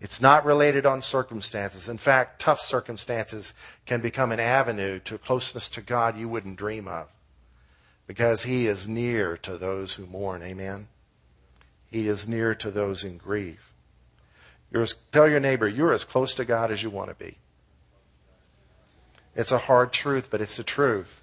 [0.00, 1.88] It's not related on circumstances.
[1.88, 6.88] In fact, tough circumstances can become an avenue to closeness to God you wouldn't dream
[6.88, 7.08] of.
[8.06, 10.42] Because He is near to those who mourn.
[10.42, 10.88] Amen.
[11.90, 13.72] He is near to those in grief.
[14.70, 17.36] You're tell your neighbor, you're as close to God as you want to be.
[19.34, 21.22] It's a hard truth, but it's the truth.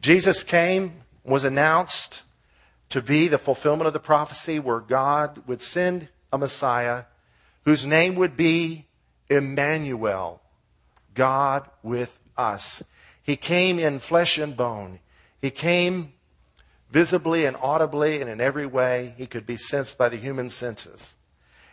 [0.00, 2.22] Jesus came, was announced
[2.90, 7.04] to be the fulfillment of the prophecy where God would send a Messiah
[7.64, 8.86] whose name would be
[9.28, 10.42] Emmanuel,
[11.14, 12.82] God with us.
[13.22, 15.00] He came in flesh and bone.
[15.40, 16.12] He came
[16.90, 21.14] visibly and audibly and in every way he could be sensed by the human senses.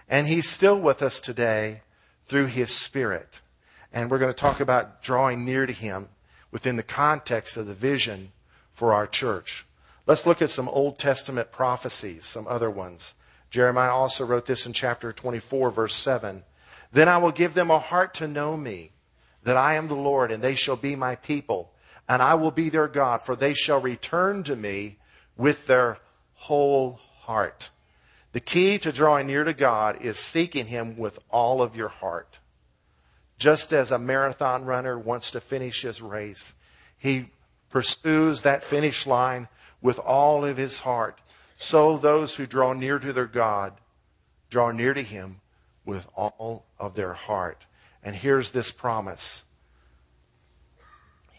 [0.10, 1.82] And he's still with us today
[2.28, 3.42] through his spirit.
[3.94, 6.10] And we're going to talk about drawing near to him
[6.52, 8.32] within the context of the vision
[8.74, 9.66] for our church.
[10.08, 13.14] Let's look at some Old Testament prophecies, some other ones.
[13.52, 16.44] Jeremiah also wrote this in chapter 24, verse 7.
[16.92, 18.92] Then I will give them a heart to know me,
[19.44, 21.72] that I am the Lord, and they shall be my people,
[22.10, 24.98] and I will be their God, for they shall return to me
[25.38, 26.00] with their
[26.34, 27.70] whole heart.
[28.32, 32.40] The key to drawing near to God is seeking Him with all of your heart.
[33.42, 36.54] Just as a marathon runner wants to finish his race,
[36.96, 37.32] he
[37.72, 39.48] pursues that finish line
[39.82, 41.20] with all of his heart.
[41.62, 43.74] So those who draw near to their God
[44.50, 45.42] draw near to him
[45.86, 47.68] with all of their heart.
[48.04, 49.46] And here's this promise.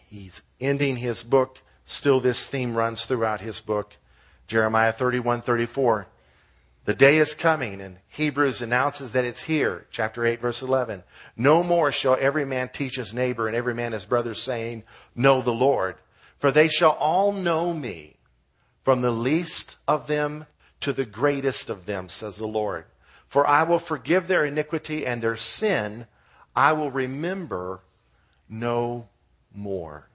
[0.09, 1.59] He's ending his book.
[1.85, 3.97] Still, this theme runs throughout his book.
[4.47, 6.07] Jeremiah 31 34.
[6.85, 9.87] The day is coming, and Hebrews announces that it's here.
[9.91, 11.03] Chapter 8, verse 11.
[11.35, 14.85] No more shall every man teach his neighbor and every man his brother, saying,
[15.15, 15.97] Know the Lord.
[16.39, 18.15] For they shall all know me,
[18.83, 20.45] from the least of them
[20.81, 22.85] to the greatest of them, says the Lord.
[23.27, 26.07] For I will forgive their iniquity and their sin
[26.55, 27.81] I will remember
[28.47, 29.07] no
[29.53, 30.07] more.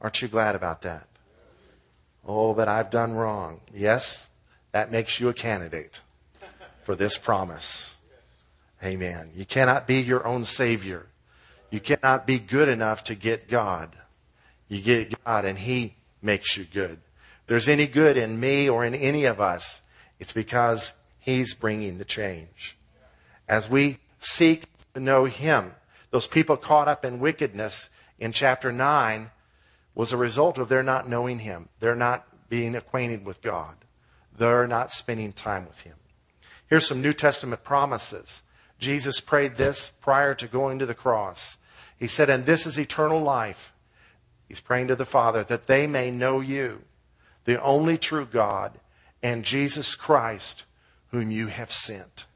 [0.00, 1.06] Aren't you glad about that?
[2.26, 3.60] Oh, but I've done wrong.
[3.74, 4.28] Yes,
[4.72, 6.00] that makes you a candidate
[6.82, 7.96] for this promise.
[8.82, 9.30] Amen.
[9.34, 11.06] You cannot be your own Savior.
[11.70, 13.96] You cannot be good enough to get God.
[14.68, 16.98] You get God and He makes you good.
[17.48, 19.82] There's any good in me or in any of us,
[20.20, 22.76] it's because He's bringing the change.
[23.48, 24.64] As we seek
[24.94, 25.74] to know Him,
[26.10, 29.30] those people caught up in wickedness in chapter 9
[29.94, 31.68] was a result of their not knowing Him.
[31.80, 33.76] They're not being acquainted with God.
[34.36, 35.94] They're not spending time with Him.
[36.68, 38.42] Here's some New Testament promises.
[38.78, 41.56] Jesus prayed this prior to going to the cross.
[41.98, 43.72] He said, And this is eternal life.
[44.46, 46.82] He's praying to the Father that they may know you,
[47.48, 48.78] the only true God,
[49.22, 50.66] and Jesus Christ,
[51.12, 52.26] whom you have sent.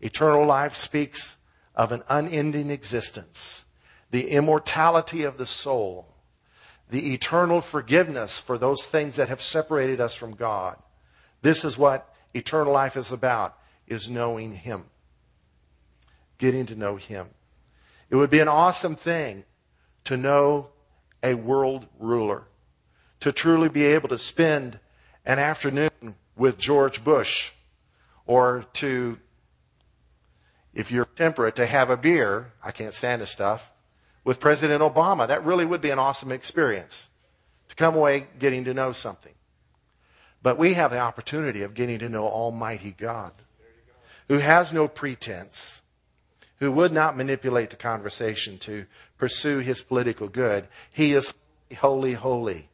[0.00, 1.36] Eternal life speaks
[1.76, 3.64] of an unending existence,
[4.10, 6.08] the immortality of the soul,
[6.88, 10.76] the eternal forgiveness for those things that have separated us from God
[11.42, 13.56] this is what eternal life is about,
[13.86, 14.84] is knowing Him.
[16.38, 17.28] Getting to know Him.
[18.10, 19.44] It would be an awesome thing
[20.04, 20.68] to know
[21.22, 22.44] a world ruler.
[23.20, 24.78] To truly be able to spend
[25.26, 25.90] an afternoon
[26.36, 27.52] with George Bush
[28.26, 29.18] or to,
[30.72, 33.72] if you're temperate, to have a beer, I can't stand this stuff,
[34.24, 35.28] with President Obama.
[35.28, 37.10] That really would be an awesome experience.
[37.68, 39.34] To come away getting to know something.
[40.42, 43.32] But we have the opportunity of getting to know Almighty God,
[44.28, 45.82] who has no pretense,
[46.58, 48.86] who would not manipulate the conversation to
[49.18, 50.68] pursue his political good.
[50.92, 51.34] He is
[51.78, 52.69] holy, holy,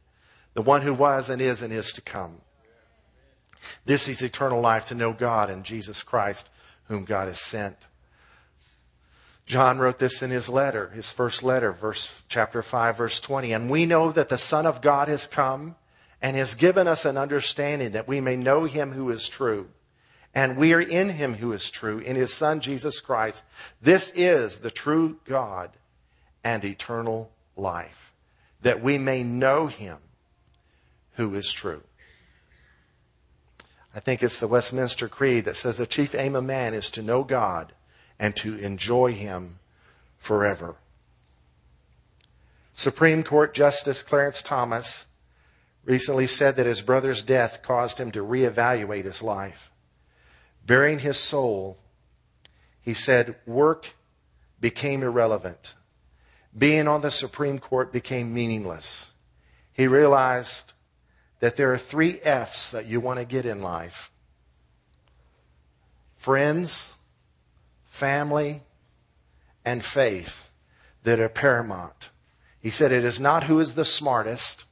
[0.57, 2.41] the one who was and is and is to come.
[3.85, 6.49] This is eternal life to know God and Jesus Christ,
[6.85, 7.75] whom God has sent.
[9.45, 13.53] John wrote this in his letter, his first letter, verse, chapter 5, verse 20.
[13.53, 15.75] And we know that the Son of God has come
[16.23, 19.67] and has given us an understanding that we may know him who is true.
[20.33, 23.45] And we are in him who is true, in his Son Jesus Christ.
[23.79, 25.69] This is the true God
[26.43, 28.11] and eternal life,
[28.63, 29.99] that we may know him
[31.17, 31.83] who is true.
[33.93, 37.01] I think it's the Westminster Creed that says the chief aim of man is to
[37.01, 37.73] know God
[38.19, 39.57] and to enjoy him
[40.17, 40.75] forever.
[42.73, 45.07] Supreme Court Justice Clarence Thomas
[45.83, 49.71] recently said that his brother's death caused him to reevaluate his life.
[50.67, 51.79] Burying his soul,
[52.79, 53.95] he said, work
[54.61, 55.73] became irrelevant.
[56.55, 59.13] Being on the Supreme Court became meaningless.
[59.73, 60.73] He realized
[61.39, 64.11] that there are three F's that you want to get in life
[66.15, 66.95] friends,
[67.85, 68.63] family,
[69.63, 70.49] and faith
[71.03, 72.09] that are paramount.
[72.59, 74.65] He said it is not who is the smartest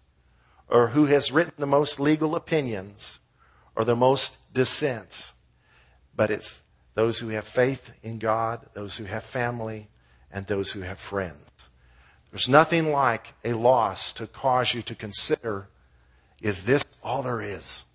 [0.68, 3.20] or who has written the most legal opinions
[3.76, 5.34] or the most dissents,
[6.16, 6.62] but it's
[6.96, 9.90] those who have faith in God, those who have family,
[10.32, 11.70] and those who have friends.
[12.32, 15.68] There's nothing like a loss to cause you to consider
[16.42, 17.86] is this all there is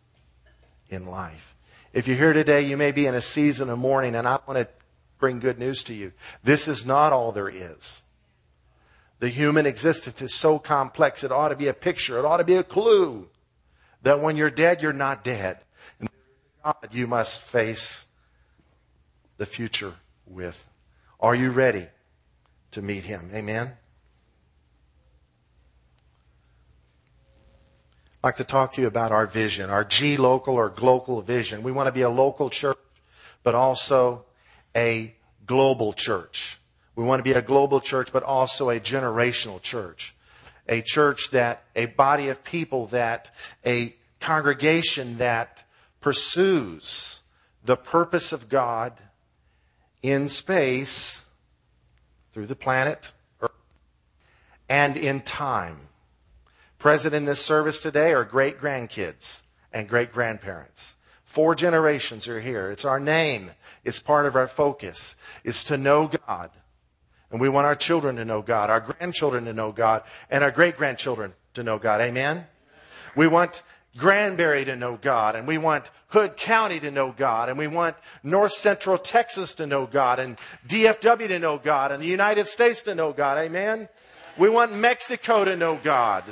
[0.88, 1.54] in life?
[1.92, 4.58] If you're here today, you may be in a season of mourning, and I want
[4.58, 4.68] to
[5.18, 6.12] bring good news to you.
[6.42, 8.02] This is not all there is.
[9.18, 12.44] The human existence is so complex, it ought to be a picture, it ought to
[12.44, 13.28] be a clue
[14.02, 15.58] that when you're dead, you're not dead.
[15.98, 16.08] And
[16.64, 18.06] God you must face
[19.36, 19.94] the future
[20.26, 20.68] with.
[21.18, 21.86] Are you ready
[22.70, 23.30] to meet Him?
[23.34, 23.72] Amen?
[28.22, 31.62] I'd like to talk to you about our vision, our G local or global vision.
[31.62, 32.76] We want to be a local church,
[33.42, 34.26] but also
[34.76, 35.14] a
[35.46, 36.60] global church.
[36.96, 40.14] We want to be a global church, but also a generational church.
[40.68, 43.34] A church that, a body of people that,
[43.64, 45.64] a congregation that
[46.02, 47.22] pursues
[47.64, 48.92] the purpose of God
[50.02, 51.24] in space
[52.32, 53.50] through the planet Earth,
[54.68, 55.88] and in time.
[56.80, 60.96] Present in this service today are great grandkids and great grandparents.
[61.24, 62.70] Four generations are here.
[62.70, 63.50] It's our name.
[63.84, 65.14] It's part of our focus.
[65.44, 66.50] It's to know God.
[67.30, 70.50] And we want our children to know God, our grandchildren to know God, and our
[70.50, 72.00] great grandchildren to know God.
[72.00, 72.46] Amen?
[73.14, 73.62] We want
[73.98, 77.94] Granbury to know God, and we want Hood County to know God, and we want
[78.22, 82.80] North Central Texas to know God, and DFW to know God, and the United States
[82.82, 83.36] to know God.
[83.36, 83.86] Amen?
[84.38, 86.24] We want Mexico to know God,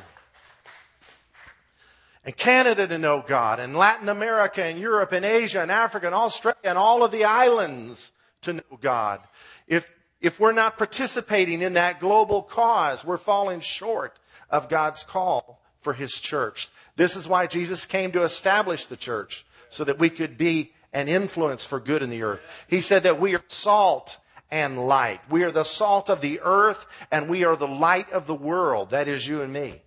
[2.25, 6.15] and Canada to know God, and Latin America, and Europe, and Asia, and Africa, and
[6.15, 8.13] Australia, and all of the islands
[8.43, 9.21] to know God.
[9.67, 14.19] If, if we're not participating in that global cause, we're falling short
[14.51, 16.69] of God's call for His church.
[16.97, 21.09] This is why Jesus came to establish the church, so that we could be an
[21.09, 22.67] influence for good in the earth.
[22.69, 24.19] He said that we are salt
[24.51, 25.21] and light.
[25.31, 28.91] We are the salt of the earth and we are the light of the world.
[28.91, 29.83] That is you and me.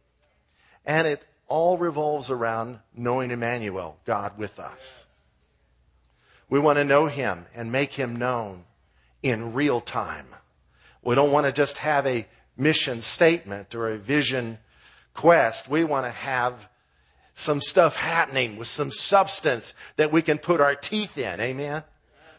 [0.86, 5.06] And it all revolves around knowing Emmanuel, God with us.
[6.50, 8.64] We want to know him and make him known
[9.22, 10.28] in real time.
[11.04, 12.26] We don't want to just have a
[12.56, 14.60] mission statement or a vision
[15.14, 15.68] quest.
[15.68, 16.70] We want to have
[17.36, 21.42] some stuff happening with some substance that we can put our teeth in.
[21.42, 21.84] Amen.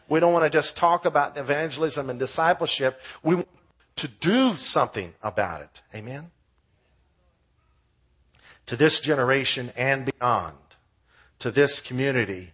[0.09, 2.99] We don't want to just talk about evangelism and discipleship.
[3.21, 3.47] We want
[3.97, 5.83] to do something about it.
[5.93, 6.31] Amen.
[8.67, 10.57] To this generation and beyond.
[11.39, 12.51] To this community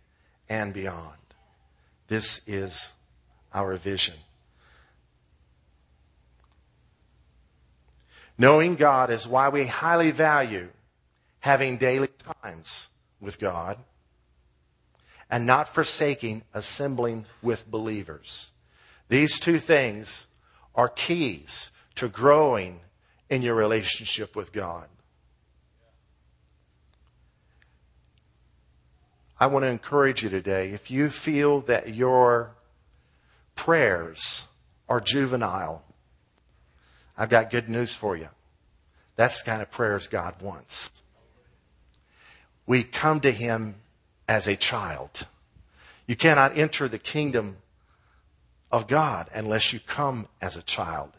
[0.48, 1.16] and beyond.
[2.08, 2.94] This is
[3.54, 4.16] our vision.
[8.38, 10.70] Knowing God is why we highly value
[11.42, 12.10] having daily
[12.42, 12.90] times
[13.20, 13.78] with God,
[15.30, 18.52] and not forsaking assembling with believers.
[19.10, 20.28] These two things
[20.76, 22.80] are keys to growing
[23.30, 24.88] in your relationship with God.
[29.40, 32.52] I want to encourage you today if you feel that your
[33.56, 34.48] prayers
[34.88, 35.84] are juvenile,
[37.18, 38.30] I've got good news for you.
[39.16, 40.92] That's the kind of prayers God wants
[42.70, 43.74] we come to him
[44.28, 45.26] as a child.
[46.06, 47.58] You cannot enter the kingdom
[48.72, 51.14] of God unless you come as a child.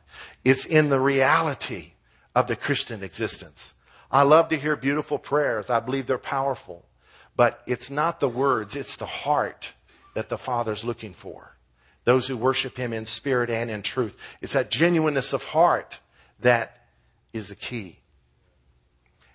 [0.45, 1.95] It's in the reality
[2.37, 3.75] of the Christian existence.
[4.13, 5.71] I love to hear beautiful prayers.
[5.71, 6.85] I believe they're powerful.
[7.41, 9.73] But it's not the words, it's the heart
[10.13, 11.57] that the Father's looking for.
[12.05, 14.15] Those who worship Him in spirit and in truth.
[14.43, 16.01] It's that genuineness of heart
[16.41, 16.85] that
[17.33, 18.01] is the key.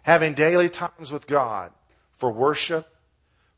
[0.03, 1.71] Having daily times with God
[2.13, 2.95] for worship,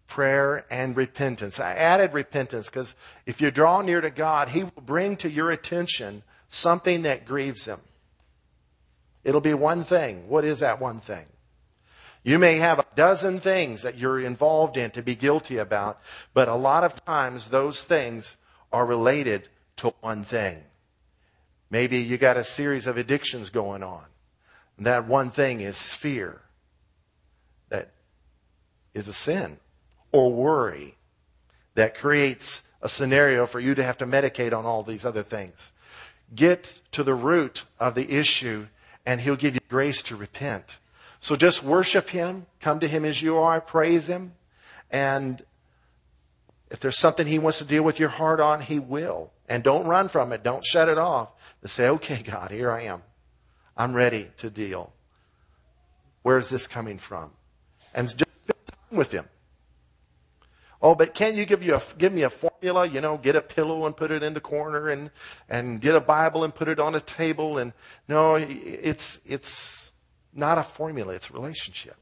[0.07, 1.59] prayer, and repentance.
[1.59, 5.51] I added repentance because if you draw near to God, He will bring to your
[5.51, 7.81] attention something that grieves Him.
[9.25, 10.29] It'll be one thing.
[10.29, 11.25] What is that one thing?
[12.23, 15.99] You may have a dozen things that you're involved in to be guilty about,
[16.33, 18.37] but a lot of times those things
[18.71, 19.47] are related
[19.77, 20.63] to one thing.
[21.69, 24.05] Maybe you got a series of addictions going on.
[24.77, 26.41] And that one thing is fear
[27.69, 27.91] That
[28.93, 29.57] is a sin
[30.11, 30.95] or worry
[31.75, 35.71] that creates a scenario for you to have to medicate on all these other things.
[36.33, 38.67] Get to the root of the issue
[39.05, 40.79] and he'll give you grace to repent.
[41.19, 44.33] So just worship him, come to him as you are, praise him,
[44.91, 45.43] and
[46.69, 49.31] If there's something He wants to deal with your heart on, He will.
[49.47, 50.43] And don't run from it.
[50.43, 51.29] Don't shut it off.
[51.61, 53.03] But say, okay, God, here I am.
[53.77, 54.91] I'm ready to deal.
[56.23, 57.31] Where's this coming from?
[57.93, 59.25] And just spend time with Him.
[60.81, 62.85] Oh, but can't you give you a, give me a formula?
[62.85, 65.09] You know, get a pillow and put it in the corner and,
[65.49, 67.57] and get a Bible and put it on a table.
[67.57, 67.71] And
[68.07, 69.91] no, it's, it's
[70.37, 71.13] not a formula.
[71.13, 71.95] It's a relationship.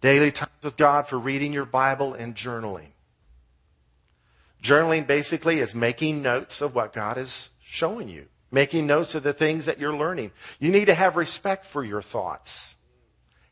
[0.00, 2.88] Daily times with God for reading your Bible and journaling.
[4.62, 9.32] Journaling basically is making notes of what God is showing you, making notes of the
[9.32, 10.32] things that you're learning.
[10.58, 12.74] You need to have respect for your thoughts.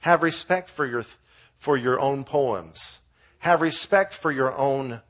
[0.01, 1.05] Have respect for your,
[1.57, 3.01] for your own poems.
[3.39, 5.01] Have respect for your own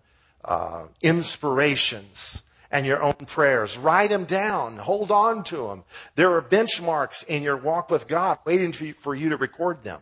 [0.44, 3.76] uh, inspirations and your own prayers.
[3.76, 4.76] Write them down.
[4.78, 5.84] Hold on to them.
[6.14, 10.00] There are benchmarks in your walk with God waiting for you, to record them.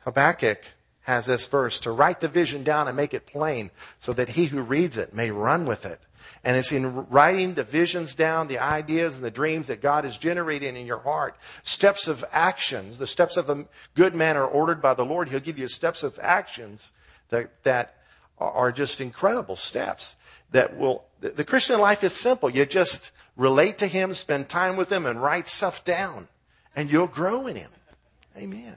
[0.00, 0.64] Habakkuk
[1.02, 4.46] has this verse to write the vision down and make it plain so that he
[4.46, 6.00] who reads it may run with it.
[6.44, 10.16] And it's in writing the visions down, the ideas and the dreams that God is
[10.16, 11.36] generating in your heart.
[11.62, 15.28] Steps of actions, the steps of a good man are ordered by the Lord.
[15.28, 16.92] He'll give you steps of actions
[17.30, 17.97] that, that
[18.40, 20.16] are just incredible steps
[20.50, 22.50] that will, the Christian life is simple.
[22.50, 26.28] You just relate to Him, spend time with Him, and write stuff down,
[26.74, 27.70] and you'll grow in Him.
[28.36, 28.76] Amen.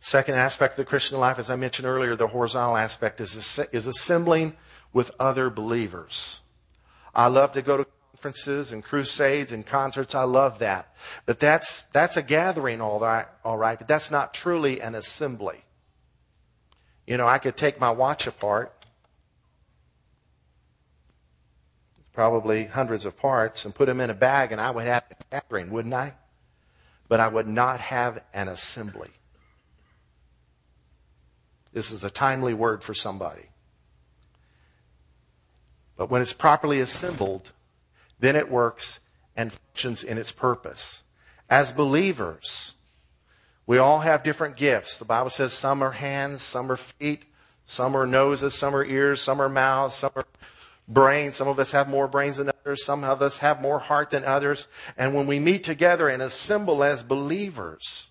[0.00, 3.86] Second aspect of the Christian life, as I mentioned earlier, the horizontal aspect is, is
[3.86, 4.54] assembling
[4.92, 6.40] with other believers.
[7.14, 7.86] I love to go to
[8.18, 10.12] conferences and crusades and concerts.
[10.12, 10.92] I love that.
[11.24, 15.62] But that's, that's a gathering, all right, all right, but that's not truly an assembly.
[17.06, 18.72] You know, I could take my watch apart.
[22.00, 25.04] It's probably hundreds of parts and put them in a bag and I would have
[25.10, 26.14] a gathering, wouldn't I?
[27.06, 29.10] But I would not have an assembly.
[31.72, 33.46] This is a timely word for somebody.
[35.96, 37.52] But when it's properly assembled,
[38.20, 39.00] then it works
[39.36, 41.02] and functions in its purpose.
[41.48, 42.74] As believers,
[43.66, 44.98] we all have different gifts.
[44.98, 47.24] The Bible says some are hands, some are feet,
[47.64, 50.24] some are noses, some are ears, some are mouths, some are
[50.88, 51.36] brains.
[51.36, 52.84] Some of us have more brains than others.
[52.84, 54.66] Some of us have more heart than others.
[54.96, 58.08] And when we meet together and assemble as believers,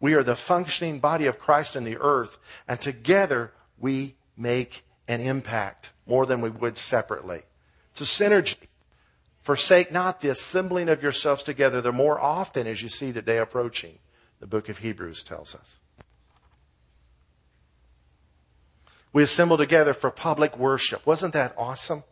[0.00, 5.20] we are the functioning body of Christ in the earth, and together we make an
[5.20, 7.42] impact more than we would separately.
[7.92, 8.56] It's a synergy.
[9.42, 13.38] Forsake not the assembling of yourselves together the more often as you see the day
[13.38, 13.98] approaching,
[14.40, 15.78] the book of Hebrews tells us.
[19.12, 21.04] We assemble together for public worship.
[21.04, 22.04] Wasn't that awesome?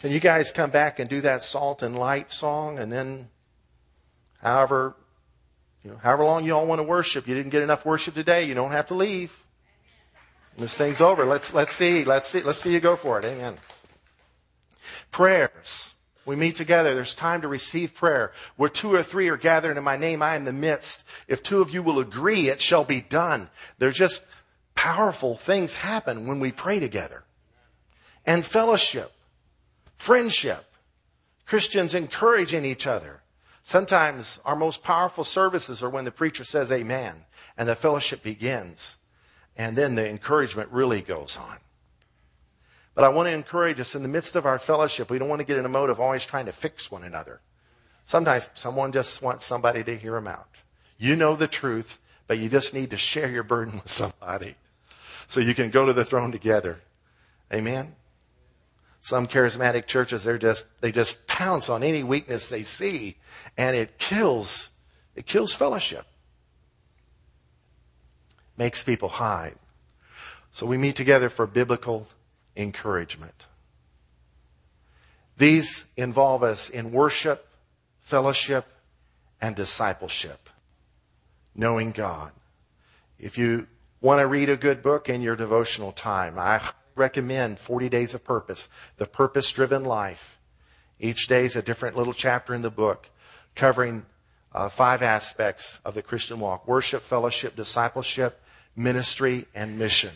[0.00, 3.28] Can you guys come back and do that salt and light song and then
[4.40, 4.96] however
[5.84, 8.44] you know, however long you all want to worship, you didn't get enough worship today,
[8.44, 9.44] you don't have to leave.
[10.56, 11.24] This thing's over.
[11.24, 12.04] Let's, let's see.
[12.04, 12.42] Let's see.
[12.42, 13.24] Let's see you go for it.
[13.24, 13.56] Amen.
[15.10, 15.94] Prayers.
[16.24, 16.94] We meet together.
[16.94, 18.32] There's time to receive prayer.
[18.56, 21.04] Where two or three are gathered in my name, I am the midst.
[21.26, 23.50] If two of you will agree, it shall be done.
[23.78, 24.24] There's just
[24.74, 27.24] powerful things happen when we pray together.
[28.24, 29.12] And fellowship.
[29.96, 30.64] Friendship.
[31.46, 33.22] Christians encouraging each other.
[33.64, 37.24] Sometimes our most powerful services are when the preacher says amen
[37.56, 38.96] and the fellowship begins.
[39.56, 41.58] And then the encouragement really goes on.
[42.94, 45.40] But I want to encourage us in the midst of our fellowship, we don't want
[45.40, 47.40] to get in a mode of always trying to fix one another.
[48.04, 50.48] Sometimes someone just wants somebody to hear them out.
[50.98, 54.56] You know the truth, but you just need to share your burden with somebody
[55.26, 56.80] so you can go to the throne together.
[57.52, 57.94] Amen.
[59.00, 63.16] Some charismatic churches, they're just, they just pounce on any weakness they see
[63.56, 64.70] and it kills,
[65.16, 66.06] it kills fellowship.
[68.56, 69.56] Makes people hide.
[70.52, 72.06] So we meet together for biblical
[72.56, 73.46] encouragement.
[75.36, 77.48] These involve us in worship,
[78.00, 78.66] fellowship,
[79.40, 80.48] and discipleship.
[81.54, 82.32] Knowing God.
[83.18, 83.66] If you
[84.00, 86.60] want to read a good book in your devotional time, I
[86.94, 90.38] recommend 40 Days of Purpose, the purpose driven life.
[91.00, 93.10] Each day is a different little chapter in the book
[93.54, 94.06] covering
[94.54, 98.40] uh, five aspects of the Christian walk worship, fellowship, discipleship,
[98.76, 100.12] ministry, and mission.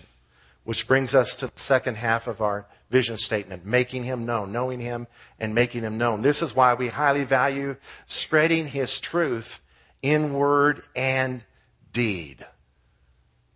[0.66, 4.80] Which brings us to the second half of our vision statement making him known, knowing
[4.80, 5.06] him,
[5.38, 6.23] and making him known.
[6.23, 9.61] This is why we highly value spreading his truth
[10.02, 11.44] in word and
[11.92, 12.44] deed.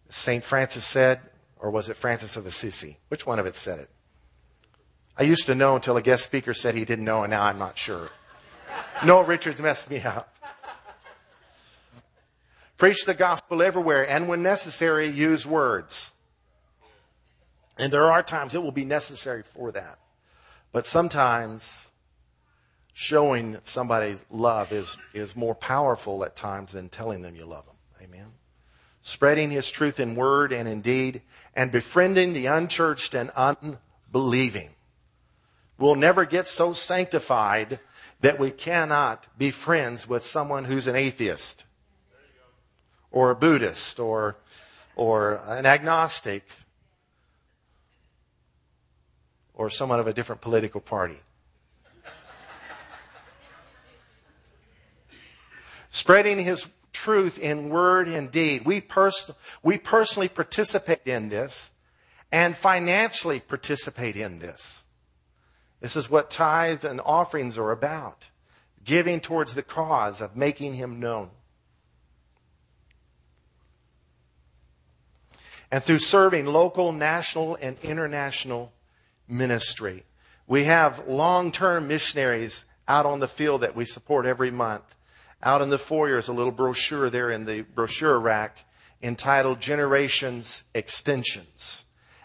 [0.08, 0.44] St.
[0.44, 1.20] Francis said,
[1.58, 2.98] or was it Francis of Assisi?
[3.08, 3.90] Which one of it said it?
[5.18, 7.58] I used to know until a guest speaker said he didn't know, and now I'm
[7.58, 8.08] not sure.
[9.04, 10.32] Noel Richards messed me up.
[12.78, 16.12] Preach the gospel everywhere, and when necessary, use words.
[17.80, 19.98] And there are times it will be necessary for that.
[20.70, 21.88] But sometimes
[22.92, 27.76] showing somebody love is, is more powerful at times than telling them you love them.
[28.02, 28.32] Amen.
[29.00, 31.22] Spreading his truth in word and in deed,
[31.56, 34.68] and befriending the unchurched and unbelieving.
[35.78, 37.80] We'll never get so sanctified
[38.20, 41.64] that we cannot be friends with someone who's an atheist
[43.10, 44.36] or a Buddhist or,
[44.96, 46.46] or an agnostic
[49.60, 51.18] or someone of a different political party.
[55.90, 58.64] Spreading his truth in word and deed.
[58.64, 59.30] We, pers-
[59.62, 61.72] we personally participate in this
[62.32, 64.84] and financially participate in this.
[65.80, 68.30] This is what tithes and offerings are about
[68.82, 71.28] giving towards the cause of making him known.
[75.70, 78.72] And through serving local, national, and international
[79.30, 80.04] ministry.
[80.46, 84.94] We have long term missionaries out on the field that we support every month.
[85.42, 88.64] Out in the foyer is a little brochure there in the brochure rack
[89.02, 91.84] entitled Generations Extensions.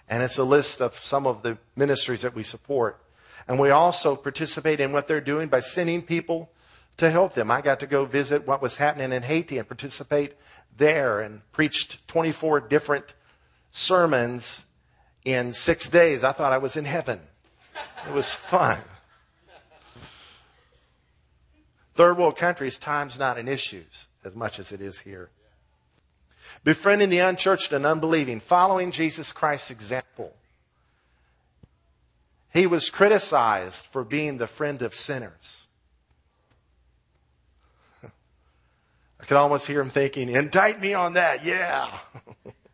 [0.10, 3.02] And it's a list of some of the ministries that we support.
[3.48, 6.50] And we also participate in what they're doing by sending people
[6.98, 7.52] to help them.
[7.52, 10.34] I got to go visit what was happening in Haiti and participate
[10.78, 13.14] there and preached 24 different
[13.72, 14.66] sermons
[15.26, 16.24] in six days.
[16.24, 17.20] I thought I was in heaven.
[18.08, 18.80] It was fun.
[21.96, 23.84] Third world countries, time's not an issue
[24.24, 25.30] as much as it is here.
[26.64, 30.34] Befriending the unchurched and unbelieving, following Jesus Christ's example.
[32.54, 35.68] He was criticized for being the friend of sinners.
[38.04, 42.00] I could almost hear him thinking, indict me on that, yeah.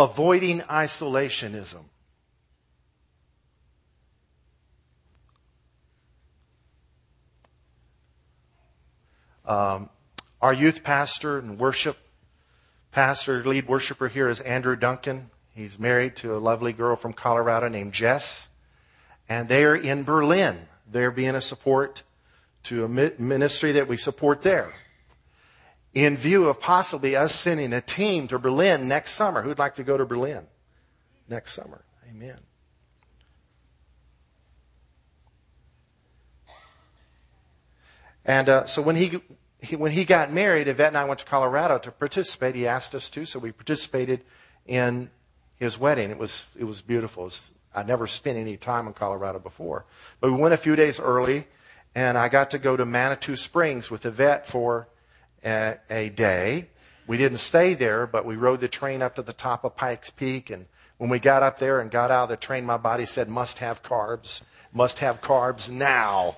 [0.00, 1.84] Avoiding isolationism.
[9.44, 9.90] Um,
[10.40, 11.98] our youth pastor and worship
[12.92, 15.28] pastor, lead worshiper here is Andrew Duncan.
[15.54, 18.48] He's married to a lovely girl from Colorado named Jess.
[19.28, 20.66] And they're in Berlin.
[20.90, 22.04] They're being a support
[22.62, 24.72] to a ministry that we support there.
[25.92, 29.42] In view of possibly us sending a team to Berlin next summer.
[29.42, 30.46] Who'd like to go to Berlin
[31.28, 31.84] next summer?
[32.08, 32.38] Amen.
[38.24, 39.20] And uh, so when he
[39.62, 42.54] he, when he got married, Yvette and I went to Colorado to participate.
[42.54, 44.22] He asked us to, so we participated
[44.66, 45.10] in
[45.56, 46.10] his wedding.
[46.10, 47.24] It was it was beautiful.
[47.24, 49.84] It was, I'd never spent any time in Colorado before,
[50.20, 51.46] but we went a few days early,
[51.94, 54.88] and I got to go to Manitou Springs with Yvette for
[55.44, 56.68] a, a day.
[57.06, 60.10] We didn't stay there, but we rode the train up to the top of Pikes
[60.10, 60.66] Peak, and
[60.98, 63.58] when we got up there and got out of the train, my body said, "Must
[63.58, 64.42] have carbs.
[64.72, 66.36] Must have carbs now."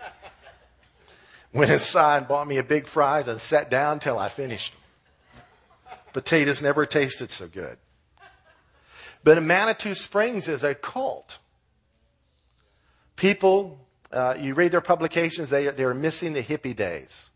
[1.52, 4.74] went inside and bought me a big fries and sat down till I finished.
[6.12, 7.78] Potatoes never tasted so good.
[9.24, 11.38] But in Manitou Springs is a cult.
[13.16, 13.80] People,
[14.12, 17.30] uh, you read their publications, they, they're missing the hippie days.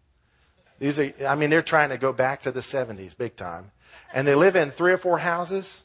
[0.78, 3.72] These are, I mean, they're trying to go back to the 70s big time.
[4.12, 5.84] And they live in three or four houses,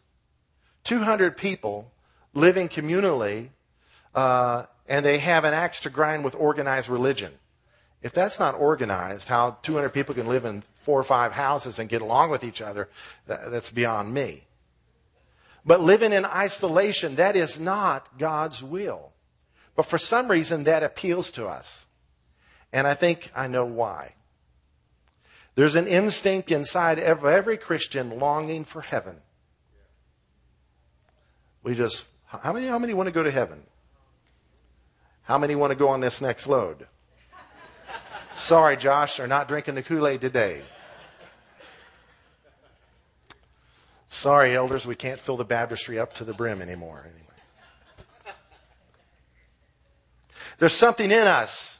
[0.83, 1.91] 200 people
[2.33, 3.49] living communally,
[4.15, 7.33] uh, and they have an axe to grind with organized religion.
[8.01, 11.87] If that's not organized, how 200 people can live in four or five houses and
[11.87, 12.89] get along with each other,
[13.25, 14.43] that's beyond me.
[15.65, 19.13] But living in isolation, that is not God's will.
[19.75, 21.85] But for some reason, that appeals to us.
[22.73, 24.15] And I think I know why.
[25.55, 29.17] There's an instinct inside of every Christian longing for heaven.
[31.61, 33.63] We just, how many, how many want to go to heaven?
[35.23, 36.87] How many want to go on this next load?
[38.35, 40.61] Sorry, Josh, they're not drinking the Kool Aid today.
[44.07, 47.03] Sorry, elders, we can't fill the baptistry up to the brim anymore.
[47.05, 48.35] Anyway.
[50.59, 51.79] There's something in us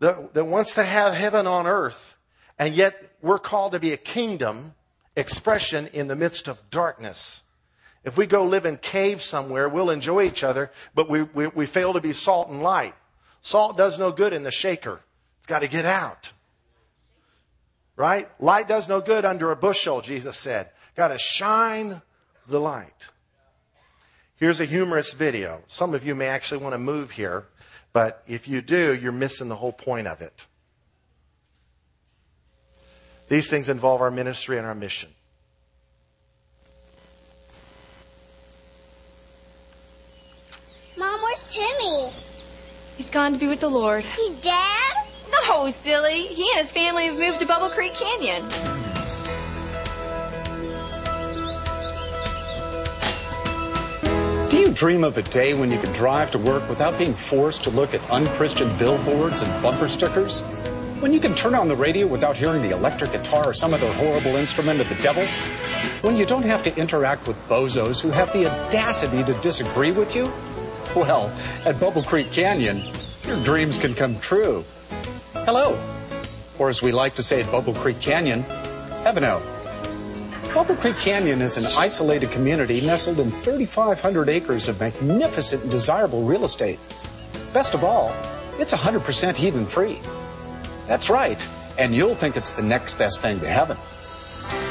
[0.00, 2.17] that, that wants to have heaven on earth,
[2.58, 4.74] and yet we're called to be a kingdom
[5.16, 7.44] expression in the midst of darkness.
[8.04, 11.66] If we go live in caves somewhere, we'll enjoy each other, but we, we, we
[11.66, 12.94] fail to be salt and light.
[13.42, 15.00] Salt does no good in the shaker
[15.38, 16.32] It's got to get out.
[17.96, 18.30] Right?
[18.40, 20.70] Light does no good under a bushel, Jesus said.
[20.96, 22.00] Got to shine
[22.46, 23.10] the light.
[24.36, 25.62] Here's a humorous video.
[25.66, 27.46] Some of you may actually want to move here,
[27.92, 30.46] but if you do, you're missing the whole point of it.
[33.28, 35.10] These things involve our ministry and our mission.
[40.96, 42.10] Mom, where's Timmy?
[42.96, 44.04] He's gone to be with the Lord.
[44.04, 44.94] He's dead?
[45.30, 46.22] No, silly.
[46.22, 48.42] He and his family have moved to Bubble Creek Canyon.
[54.50, 57.62] Do you dream of a day when you can drive to work without being forced
[57.64, 60.42] to look at unchristian billboards and bumper stickers?
[61.00, 63.92] When you can turn on the radio without hearing the electric guitar or some other
[63.92, 65.24] horrible instrument of the devil?
[66.00, 70.16] When you don't have to interact with bozos who have the audacity to disagree with
[70.16, 70.24] you?
[70.96, 71.32] Well,
[71.64, 72.82] at Bubble Creek Canyon,
[73.28, 74.64] your dreams can come true.
[75.44, 75.78] Hello.
[76.58, 78.42] Or as we like to say at Bubble Creek Canyon,
[79.04, 79.40] Heaveno.
[80.52, 86.24] Bubble Creek Canyon is an isolated community nestled in 3,500 acres of magnificent and desirable
[86.24, 86.80] real estate.
[87.52, 88.12] Best of all,
[88.58, 90.00] it's 100% heathen free.
[90.88, 91.46] That's right,
[91.78, 93.76] and you'll think it's the next best thing to heaven.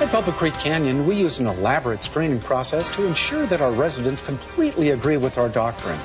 [0.02, 4.24] At Bubble Creek Canyon, we use an elaborate screening process to ensure that our residents
[4.24, 6.00] completely agree with our doctrine.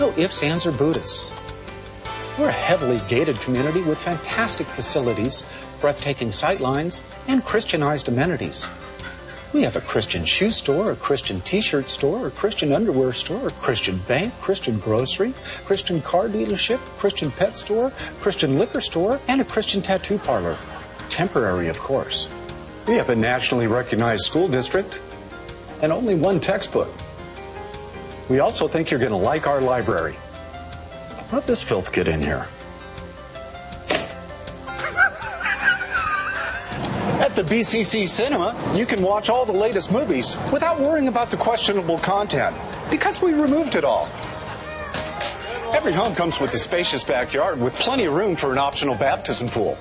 [0.00, 1.32] No ifs, ands, or Buddhists.
[2.38, 5.44] We're a heavily gated community with fantastic facilities,
[5.80, 8.66] breathtaking sightlines, and Christianized amenities.
[9.52, 13.50] We have a Christian shoe store, a Christian t-shirt store, a Christian underwear store, a
[13.50, 15.34] Christian bank, Christian grocery,
[15.66, 17.90] Christian car dealership, Christian pet store,
[18.22, 20.56] Christian liquor store, and a Christian tattoo parlor.
[21.10, 22.30] Temporary, of course.
[22.88, 24.98] We have a nationally recognized school district
[25.82, 26.88] and only one textbook.
[28.30, 30.16] We also think you're going to like our library.
[31.30, 32.48] How'd this filth get in here?
[37.32, 41.36] At the BCC Cinema, you can watch all the latest movies without worrying about the
[41.38, 42.54] questionable content
[42.90, 44.04] because we removed it all.
[45.72, 49.48] Every home comes with a spacious backyard with plenty of room for an optional baptism
[49.48, 49.78] pool.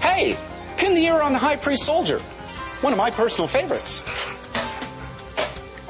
[0.00, 0.36] Hey,
[0.76, 2.18] pin the ear on the high priest soldier,
[2.80, 4.02] one of my personal favorites.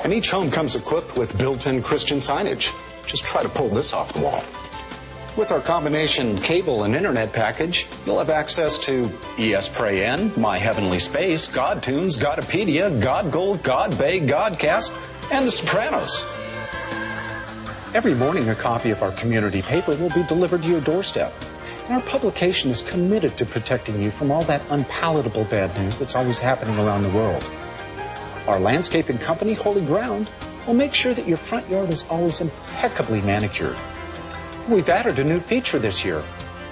[0.05, 2.71] And each home comes equipped with built in Christian signage.
[3.07, 4.45] Just try to pull this off the wall.
[5.37, 9.05] With our combination cable and internet package, you'll have access to
[9.37, 14.97] ESPN, My Heavenly Space, God Tunes, Godopedia, God Gold, God Bay, Godcast,
[15.31, 16.25] and The Sopranos.
[17.95, 21.35] Every morning, a copy of our community paper will be delivered to your doorstep.
[21.85, 26.17] And our publication is committed to protecting you from all that unpalatable bad news that's
[26.17, 27.47] always happening around the world.
[28.49, 30.31] Our landscaping company, Holy Ground,
[30.67, 33.77] will make sure that your front yard is always impeccably manicured.
[34.69, 36.25] We've added a new feature this year.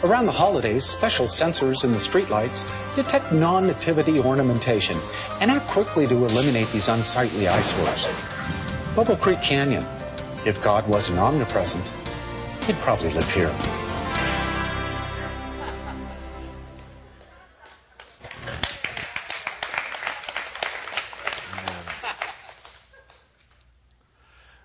[0.02, 4.98] Around the holidays, special sensors in the streetlights detect non-nativity ornamentation
[5.40, 8.08] and act quickly to eliminate these unsightly eyesores.
[8.96, 9.84] Bubble Creek Canyon.
[10.44, 11.84] If God wasn't omnipresent,
[12.66, 13.54] he'd probably live here.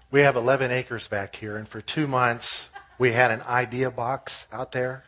[0.09, 4.47] We have 11 acres back here, and for two months we had an idea box
[4.51, 5.05] out there.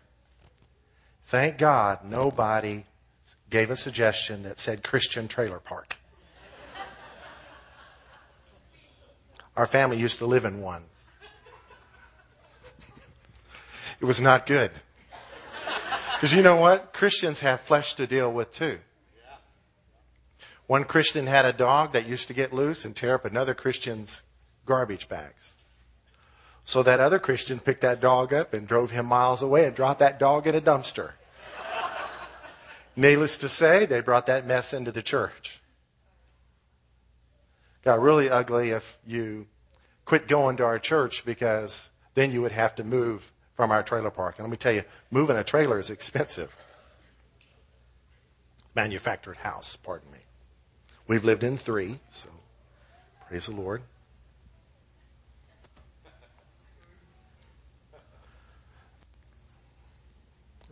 [1.26, 2.86] Thank God nobody
[3.50, 5.98] gave a suggestion that said Christian trailer park.
[9.56, 10.84] Our family used to live in one.
[14.00, 14.72] It was not good.
[16.16, 16.94] Because you know what?
[16.94, 18.80] Christians have flesh to deal with too.
[20.66, 24.22] One Christian had a dog that used to get loose and tear up another Christian's
[24.66, 25.56] garbage bags.
[26.72, 30.00] So that other Christian picked that dog up and drove him miles away and dropped
[30.00, 31.12] that dog in a dumpster.
[32.96, 35.60] Needless to say, they brought that mess into the church.
[37.84, 39.48] Got really ugly if you
[40.06, 44.10] quit going to our church because then you would have to move from our trailer
[44.10, 44.36] park.
[44.38, 46.56] And let me tell you, moving a trailer is expensive.
[48.76, 50.20] Manufactured house, pardon me.
[51.06, 52.30] We've lived in three, so
[53.28, 53.82] praise the Lord.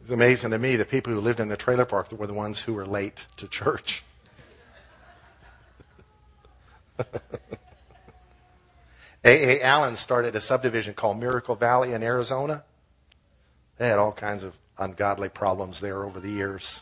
[0.09, 2.61] It's amazing to me the people who lived in the trailer park were the ones
[2.61, 4.03] who were late to church.
[9.23, 9.61] A.A.
[9.61, 12.63] Allen started a subdivision called Miracle Valley in Arizona.
[13.77, 16.81] They had all kinds of ungodly problems there over the years.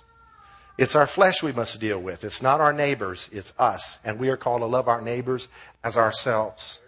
[0.78, 2.24] It's our flesh we must deal with.
[2.24, 4.00] It's not our neighbors, it's us.
[4.06, 5.50] And we are called to love our neighbors
[5.84, 6.80] as ourselves.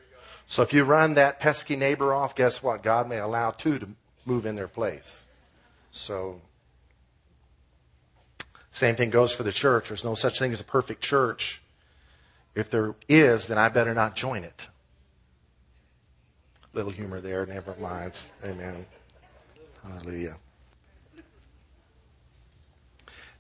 [0.48, 2.82] So if you run that pesky neighbor off, guess what?
[2.82, 3.90] God may allow two to
[4.26, 5.26] move in their place.
[5.92, 6.42] So,
[8.72, 9.88] same thing goes for the church.
[9.88, 11.62] There's no such thing as a perfect church.
[12.56, 14.68] If there is, then I better not join it.
[16.74, 18.20] Little humor there, never mind.
[18.44, 18.86] Amen.
[19.84, 20.38] Hallelujah.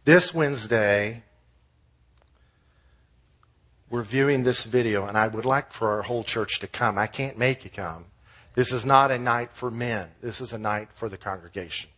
[0.05, 1.23] This Wednesday,
[3.89, 6.97] we're viewing this video, and I would like for our whole church to come.
[6.97, 8.05] I can't make you come.
[8.55, 10.09] This is not a night for men.
[10.21, 11.89] This is a night for the congregation.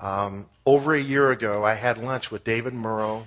[0.00, 3.26] Um, over a year ago, I had lunch with David Murrow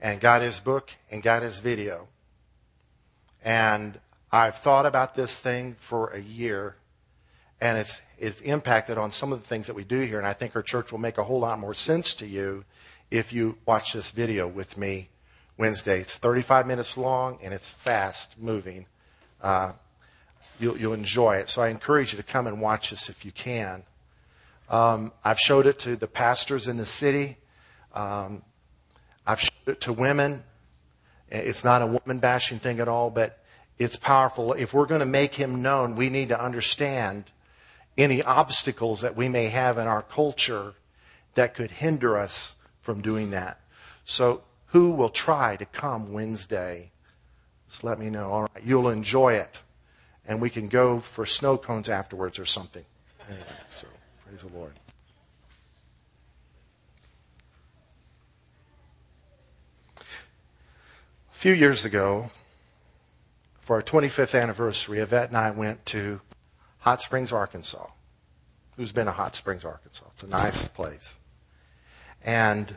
[0.00, 2.08] and got his book and got his video.
[3.44, 3.98] And
[4.32, 6.76] I've thought about this thing for a year,
[7.60, 10.18] and it's, it's impacted on some of the things that we do here.
[10.18, 12.64] And I think our church will make a whole lot more sense to you
[13.10, 15.08] if you watch this video with me
[15.56, 16.00] Wednesday.
[16.00, 18.86] It's 35 minutes long and it's fast moving.
[19.40, 19.72] Uh,
[20.58, 21.48] you'll, you'll, enjoy it.
[21.48, 23.84] So I encourage you to come and watch this if you can.
[24.68, 27.36] Um, I've showed it to the pastors in the city.
[27.94, 28.42] Um,
[29.26, 30.42] I've showed it to women.
[31.28, 33.44] It's not a woman bashing thing at all, but
[33.78, 34.52] it's powerful.
[34.52, 37.24] If we're going to make him known, we need to understand
[37.96, 40.74] any obstacles that we may have in our culture
[41.34, 43.60] that could hinder us from doing that.
[44.04, 46.90] So, who will try to come Wednesday?
[47.68, 48.30] Just let me know.
[48.30, 49.62] All right, you'll enjoy it.
[50.26, 52.84] And we can go for snow cones afterwards or something.
[53.28, 53.86] Anyway, so
[54.26, 54.72] praise the Lord.
[60.00, 60.02] A
[61.32, 62.30] few years ago,
[63.60, 66.20] for our 25th anniversary, Yvette and I went to
[66.80, 67.86] Hot Springs, Arkansas.
[68.76, 70.04] Who's been to Hot Springs, Arkansas?
[70.12, 71.18] It's a nice place.
[72.22, 72.76] And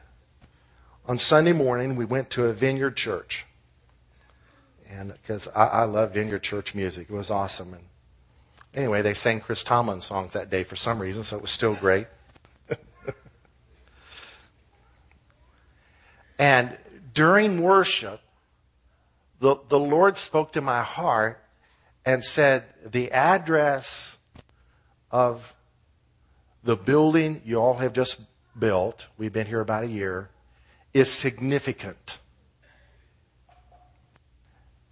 [1.05, 3.45] on Sunday morning, we went to a vineyard church.
[4.89, 7.73] And because I, I love vineyard church music, it was awesome.
[7.73, 7.87] And
[8.73, 11.75] anyway, they sang Chris Tomlin songs that day for some reason, so it was still
[11.75, 12.08] great.
[16.39, 16.77] and
[17.13, 18.21] during worship,
[19.39, 21.43] the, the Lord spoke to my heart
[22.06, 24.17] and said, The address
[25.12, 25.53] of
[26.63, 28.19] the building you all have just
[28.58, 30.30] built, we've been here about a year,
[30.93, 32.19] is significant.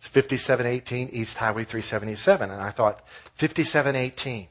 [0.05, 2.51] It's 5718 East Highway 377.
[2.51, 3.01] And I thought,
[3.33, 4.47] 5718.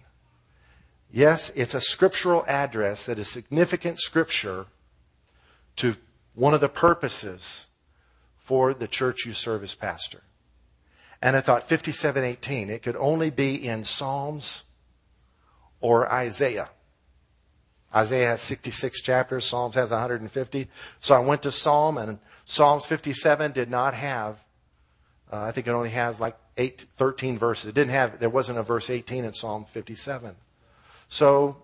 [1.12, 4.66] Yes, it's a scriptural address that is significant scripture
[5.76, 5.94] to
[6.34, 7.68] one of the purposes
[8.36, 10.22] for the church you serve as pastor.
[11.22, 14.64] And I thought 5718, it could only be in Psalms
[15.80, 16.70] or Isaiah.
[17.94, 20.68] Isaiah has 66 chapters, Psalms has 150.
[20.98, 24.43] So I went to Psalm, and Psalms 57 did not have,
[25.32, 27.66] uh, I think it only has like eight, 13 verses.
[27.66, 30.36] It didn't have, there wasn't a verse 18 in Psalm 57.
[31.08, 31.62] So,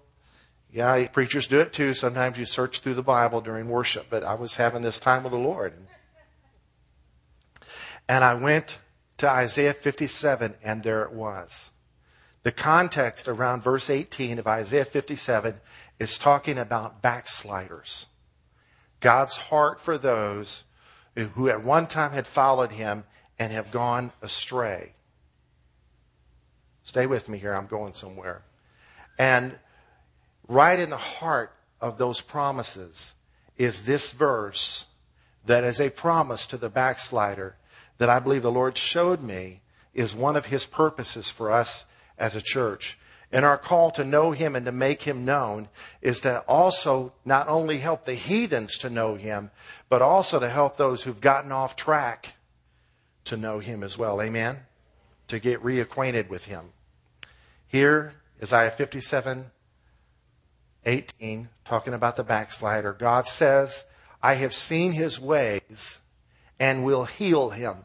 [0.73, 1.95] yeah, preachers do it too.
[1.95, 5.33] Sometimes you search through the Bible during worship, but I was having this time with
[5.33, 5.73] the Lord.
[5.73, 5.87] And
[8.11, 8.81] and I went
[9.19, 11.71] to Isaiah 57, and there it was.
[12.43, 15.61] The context around verse 18 of Isaiah 57
[16.01, 18.07] is talking about backsliders.
[18.99, 20.65] God's heart for those
[21.15, 23.05] who at one time had followed him
[23.41, 24.93] and have gone astray.
[26.85, 28.43] Stay with me here, I'm going somewhere.
[29.19, 29.59] And
[30.47, 33.15] right in the heart of those promises
[33.57, 34.87] is this verse
[35.47, 37.57] that is a promise to the backslider
[37.97, 39.63] that I believe the Lord showed me
[39.95, 41.87] is one of His purposes for us
[42.19, 42.99] as a church.
[43.33, 45.69] And our call to know Him and to make Him known
[46.03, 49.51] is to also not only help the heathens to know Him,
[49.89, 52.35] but also to help those who've gotten off track
[53.31, 54.21] to know Him as well.
[54.21, 54.59] Amen?
[55.29, 56.73] To get reacquainted with Him.
[57.67, 59.51] Here, Isaiah 57,
[60.85, 63.85] 18, talking about the backslider, God says,
[64.23, 66.01] I have seen his ways
[66.59, 67.85] and will heal him.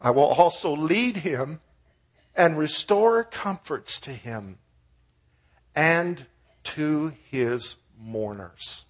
[0.00, 1.60] I will also lead him
[2.36, 4.58] and restore comforts to him
[5.74, 6.26] and
[6.64, 8.84] to his mourners.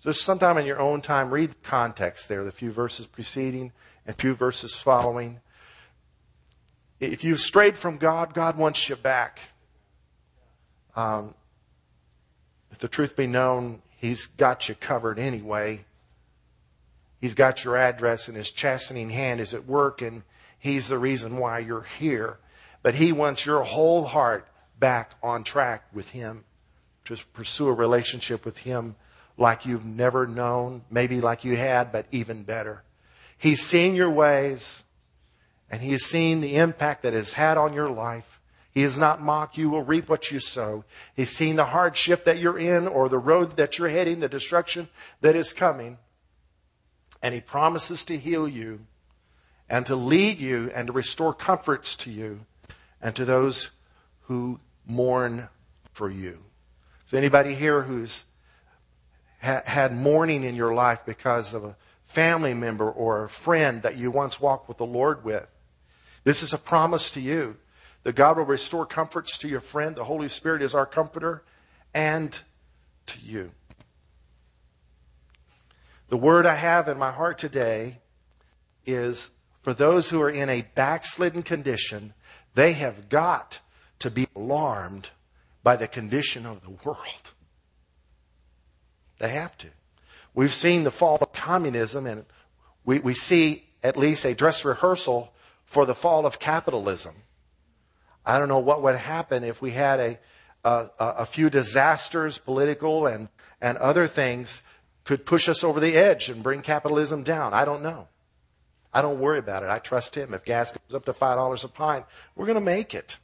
[0.00, 3.72] So, sometime in your own time, read the context there, the few verses preceding
[4.06, 5.40] and few verses following.
[6.98, 9.40] If you've strayed from God, God wants you back.
[10.96, 11.34] Um,
[12.70, 15.84] if the truth be known, He's got you covered anyway.
[17.20, 20.22] He's got your address and his chastening hand is at work and
[20.58, 22.38] he's the reason why you're here.
[22.82, 26.44] But he wants your whole heart back on track with him.
[27.04, 28.96] Just pursue a relationship with him
[29.40, 32.84] like you've never known, maybe like you had, but even better.
[33.36, 34.84] He's seen your ways
[35.70, 38.40] and he has seen the impact that has had on your life.
[38.72, 39.56] He has not mocked.
[39.56, 40.84] You will reap what you sow.
[41.14, 44.88] He's seen the hardship that you're in or the road that you're heading, the destruction
[45.22, 45.98] that is coming.
[47.22, 48.80] And He promises to heal you
[49.68, 52.40] and to lead you and to restore comforts to you
[53.00, 53.70] and to those
[54.22, 55.48] who mourn
[55.92, 56.38] for you.
[57.06, 58.24] Is anybody here who's
[59.42, 61.76] ha- had mourning in your life because of a
[62.06, 65.46] family member or a friend that you once walked with the Lord with?
[66.24, 67.56] This is a promise to you
[68.02, 69.94] that God will restore comforts to your friend.
[69.94, 71.42] The Holy Spirit is our comforter
[71.94, 72.38] and
[73.06, 73.52] to you.
[76.08, 77.98] The word I have in my heart today
[78.84, 79.30] is
[79.62, 82.14] for those who are in a backslidden condition,
[82.54, 83.60] they have got
[84.00, 85.10] to be alarmed
[85.62, 87.32] by the condition of the world.
[89.20, 89.68] They have to.
[90.34, 92.24] We've seen the fall of communism, and
[92.84, 95.32] we, we see at least a dress rehearsal
[95.64, 97.14] for the fall of capitalism.
[98.26, 100.18] I don't know what would happen if we had a,
[100.64, 103.28] a, a few disasters, political and,
[103.60, 104.62] and other things,
[105.04, 107.52] could push us over the edge and bring capitalism down.
[107.52, 108.08] I don't know.
[108.92, 109.68] I don't worry about it.
[109.68, 110.34] I trust him.
[110.34, 113.18] If gas goes up to $5 a pint, we're going to make it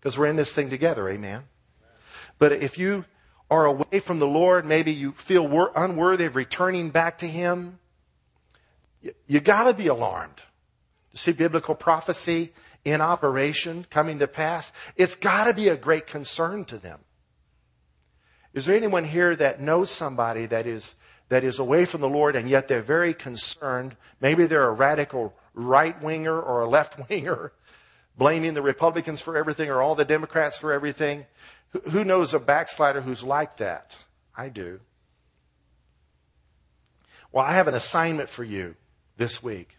[0.00, 1.08] because we're in this thing together.
[1.08, 1.44] Amen.
[2.38, 3.04] But if you
[3.52, 7.78] are away from the Lord, maybe you feel unworthy of returning back to him,
[9.02, 10.42] you, you got to be alarmed
[11.10, 14.72] to see biblical prophecy in operation coming to pass.
[14.96, 17.00] It's got to be a great concern to them.
[18.54, 20.96] Is there anyone here that knows somebody that is
[21.28, 23.96] that is away from the Lord and yet they're very concerned.
[24.20, 27.52] Maybe they're a radical right winger or a left winger,
[28.18, 31.24] blaming the Republicans for everything or all the Democrats for everything.
[31.90, 33.96] Who knows a backslider who's like that?
[34.36, 34.80] I do.
[37.30, 38.76] Well, I have an assignment for you
[39.16, 39.78] this week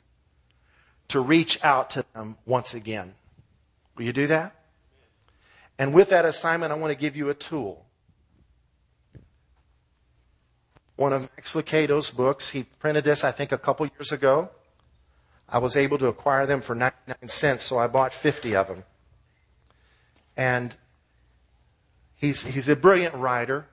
[1.09, 3.13] to reach out to them once again.
[3.95, 4.55] Will you do that?
[5.77, 7.85] And with that assignment, I want to give you a tool
[10.95, 12.51] one of Max Lucado's books.
[12.51, 14.49] He printed this, I think, a couple years ago.
[15.49, 18.83] I was able to acquire them for 99 cents, so I bought 50 of them.
[20.37, 20.75] And
[22.23, 23.65] he's, he's a brilliant writer.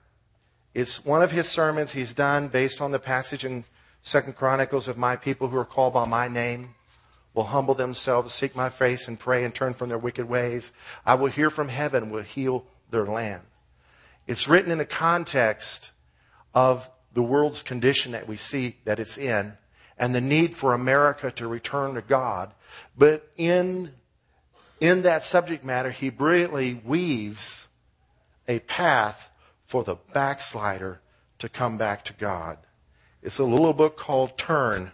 [0.74, 3.64] It's one of his sermons he's done based on the passage in
[4.02, 6.74] Second Chronicles of my people who are called by my name
[7.32, 10.72] will humble themselves, seek my face, and pray and turn from their wicked ways.
[11.06, 13.42] I will hear from heaven, will heal their land.
[14.26, 15.92] It's written in the context
[16.52, 19.52] of the world's condition that we see that it's in
[19.96, 22.52] and the need for America to return to God.
[22.98, 23.92] But in,
[24.80, 27.68] in that subject matter, he brilliantly weaves
[28.48, 29.30] a path
[29.64, 31.00] for the backslider
[31.38, 32.58] to come back to God.
[33.22, 34.92] It's a little book called Turn.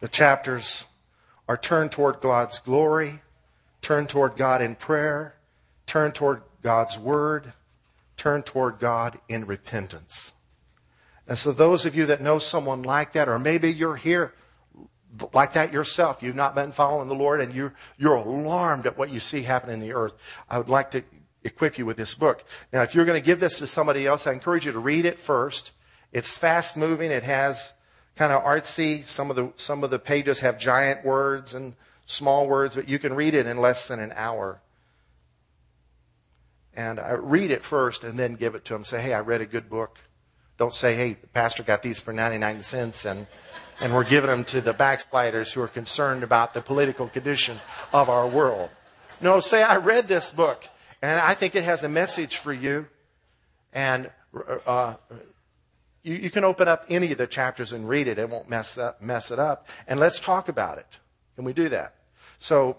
[0.00, 0.86] The chapters
[1.48, 3.20] are turned toward God's glory,
[3.80, 5.34] turn toward God in prayer,
[5.86, 7.52] turn toward God's Word,
[8.16, 10.32] turn toward God in repentance.
[11.26, 14.34] And so, those of you that know someone like that, or maybe you're here
[15.32, 19.10] like that yourself, you've not been following the Lord, and you're, you're alarmed at what
[19.10, 20.14] you see happening in the earth,
[20.48, 21.02] I would like to
[21.44, 22.44] equip you with this book.
[22.72, 25.04] Now, if you're going to give this to somebody else, I encourage you to read
[25.04, 25.72] it first.
[26.12, 27.10] It's fast moving.
[27.10, 27.72] It has
[28.16, 29.06] kind of artsy.
[29.06, 31.74] Some of the, some of the pages have giant words and
[32.06, 34.60] small words, but you can read it in less than an hour
[36.74, 38.84] and I read it first and then give it to them.
[38.84, 39.98] Say, hey, I read a good book.
[40.58, 43.26] Don't say, hey, the pastor got these for 99 cents and,
[43.82, 47.58] and we're giving them to the backsliders who are concerned about the political condition
[47.92, 48.70] of our world.
[49.20, 50.68] No, say, I read this book
[51.02, 52.86] and I think it has a message for you.
[53.72, 54.10] And
[54.66, 54.94] uh,
[56.02, 58.18] you, you, can open up any of the chapters and read it.
[58.18, 59.66] It won't mess, up, mess it up.
[59.86, 60.98] And let's talk about it.
[61.36, 61.94] Can we do that?
[62.38, 62.76] So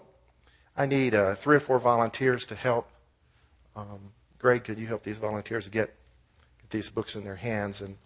[0.76, 2.88] I need uh, three or four volunteers to help
[3.76, 5.94] um, Greg, could you help these volunteers get,
[6.60, 7.96] get these books in their hands and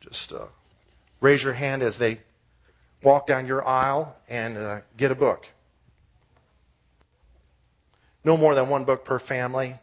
[0.00, 0.46] just uh,
[1.20, 2.20] raise your hand as they
[3.02, 5.46] walk down your aisle and uh, get a book.
[8.24, 9.78] No more than one book per family.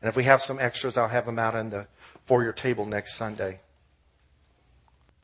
[0.00, 1.86] And if we have some extras, I'll have them out on the
[2.24, 3.60] foyer table next Sunday.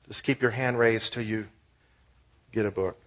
[0.09, 1.49] Just keep your hand raised till you
[2.53, 3.02] get a book.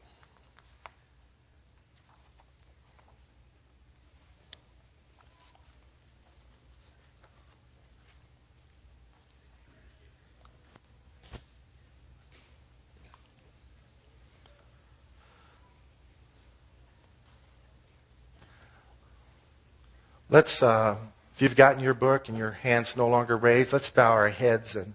[20.36, 20.98] Let's, uh,
[21.34, 24.76] if you've gotten your book and your hands no longer raised, let's bow our heads
[24.76, 24.94] and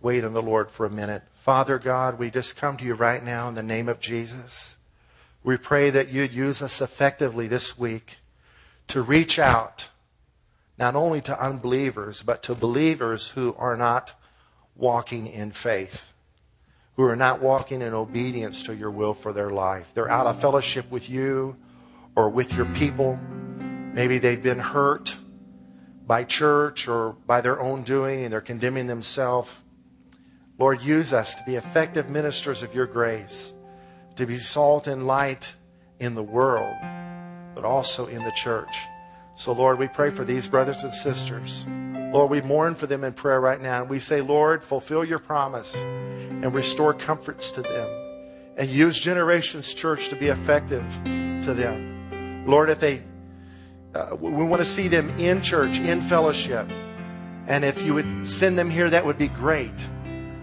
[0.00, 1.24] wait on the Lord for a minute.
[1.34, 4.76] Father God, we just come to you right now in the name of Jesus.
[5.42, 8.18] We pray that you'd use us effectively this week
[8.86, 9.88] to reach out
[10.78, 14.12] not only to unbelievers, but to believers who are not
[14.76, 16.12] walking in faith,
[16.94, 19.90] who are not walking in obedience to your will for their life.
[19.94, 21.56] They're out of fellowship with you
[22.14, 23.18] or with your people.
[23.96, 25.16] Maybe they've been hurt
[26.06, 29.50] by church or by their own doing and they're condemning themselves.
[30.58, 33.54] Lord, use us to be effective ministers of your grace,
[34.16, 35.56] to be salt and light
[35.98, 36.76] in the world,
[37.54, 38.76] but also in the church.
[39.34, 41.64] So, Lord, we pray for these brothers and sisters.
[42.12, 43.80] Lord, we mourn for them in prayer right now.
[43.80, 47.88] And we say, Lord, fulfill your promise and restore comforts to them.
[48.58, 50.84] And use Generations Church to be effective
[51.44, 52.44] to them.
[52.46, 53.02] Lord, if they,
[53.96, 56.68] uh, we want to see them in church, in fellowship.
[57.46, 59.88] And if you would send them here, that would be great.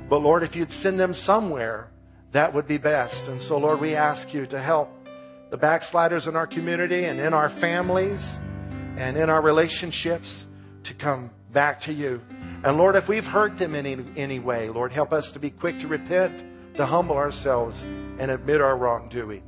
[0.10, 1.92] But Lord, if you'd send them somewhere,
[2.32, 3.28] that would be best.
[3.28, 4.90] And so, Lord, we ask you to help
[5.52, 8.42] the backsliders in our community and in our families
[8.98, 10.48] and in our relationships
[10.84, 12.22] to come back to you.
[12.64, 15.52] And Lord, if we've hurt them in any, any way, Lord, help us to be
[15.52, 16.44] quick to repent,
[16.76, 19.44] to humble ourselves, and admit our wrongdoing.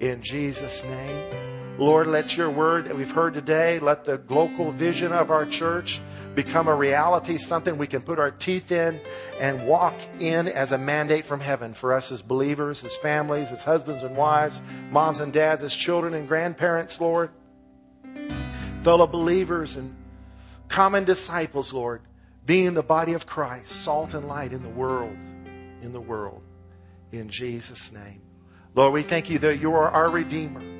[0.00, 1.51] In Jesus' name.
[1.82, 6.00] Lord, let your word that we've heard today, let the global vision of our church
[6.36, 9.00] become a reality, something we can put our teeth in
[9.40, 13.64] and walk in as a mandate from heaven for us as believers, as families, as
[13.64, 14.62] husbands and wives,
[14.92, 17.30] moms and dads, as children and grandparents, Lord,
[18.82, 19.92] fellow believers and
[20.68, 22.02] common disciples, Lord,
[22.46, 25.16] being the body of Christ, salt and light in the world,
[25.82, 26.42] in the world,
[27.10, 28.22] in Jesus' name.
[28.76, 30.71] Lord, we thank you that you are our Redeemer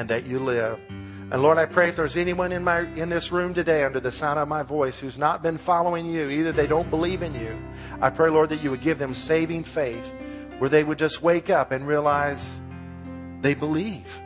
[0.00, 0.80] and that you live.
[0.88, 4.10] And Lord, I pray if there's anyone in my in this room today under the
[4.10, 7.56] sound of my voice who's not been following you, either they don't believe in you,
[8.00, 10.12] I pray, Lord, that you would give them saving faith
[10.58, 12.60] where they would just wake up and realize
[13.42, 14.20] they believe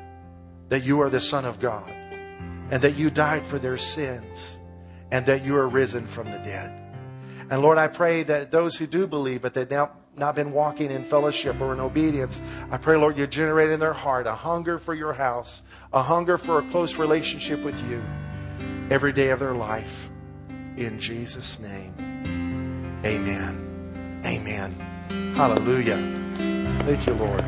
[0.68, 1.90] that you are the Son of God
[2.70, 4.58] and that you died for their sins
[5.10, 6.72] and that you are risen from the dead.
[7.50, 10.90] And Lord, I pray that those who do believe, but they've now not been walking
[10.90, 12.40] in fellowship or in obedience,
[12.70, 15.62] I pray, Lord, you generate in their heart a hunger for your house,
[15.92, 18.02] a hunger for a close relationship with you
[18.90, 20.10] every day of their life.
[20.76, 21.94] In Jesus' name,
[23.04, 24.22] amen.
[24.24, 24.72] Amen.
[25.36, 25.96] Hallelujah.
[26.84, 27.44] Thank you, Lord.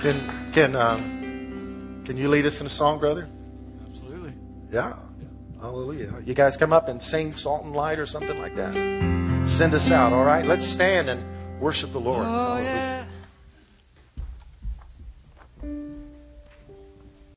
[0.00, 3.28] Can, can, um, can you lead us in a song, brother?
[3.86, 4.34] Absolutely.
[4.70, 4.94] Yeah.
[5.64, 6.12] Hallelujah.
[6.26, 8.74] You guys come up and sing Salt and Light or something like that.
[9.48, 10.44] Send us out, all right?
[10.44, 11.24] Let's stand and
[11.58, 12.26] worship the Lord.
[12.26, 13.03] Oh, yeah.